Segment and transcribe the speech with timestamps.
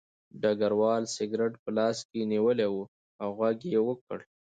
[0.41, 2.75] ډګروال سګرټ په لاس کې نیولی و
[3.21, 4.19] او غږ یې وکړ